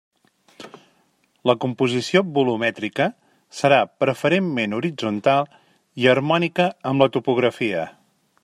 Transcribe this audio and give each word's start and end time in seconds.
La 1.49 1.55
composició 1.65 2.23
volumètrica 2.37 3.07
serà 3.59 3.79
preferentment 4.05 4.75
horitzontal 4.81 5.47
i 6.05 6.13
harmònica 6.15 6.71
amb 6.95 7.05
la 7.07 7.11
topografia. 7.19 7.87